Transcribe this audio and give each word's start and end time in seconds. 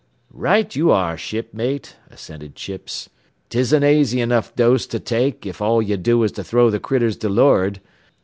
"Right 0.33 0.75
ye 0.75 0.81
are, 0.89 1.15
shipmate," 1.15 1.95
assented 2.09 2.55
Chips; 2.55 3.07
"'tis 3.51 3.71
an 3.71 3.83
aisy 3.83 4.19
enough 4.19 4.51
dose 4.55 4.87
to 4.87 4.99
take 4.99 5.45
if 5.45 5.61
all 5.61 5.79
ye 5.79 5.95
do 5.95 6.23
is 6.23 6.31
to 6.31 6.43
throw 6.43 6.71
th' 6.71 6.81
critters 6.81 7.17
to 7.17 7.29
lor'ard. 7.29 7.79